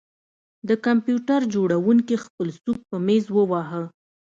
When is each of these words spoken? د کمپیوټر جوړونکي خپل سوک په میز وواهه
د 0.67 0.69
کمپیوټر 0.85 1.41
جوړونکي 1.53 2.15
خپل 2.25 2.47
سوک 2.61 2.79
په 2.89 2.97
میز 3.07 3.25
وواهه 3.35 3.83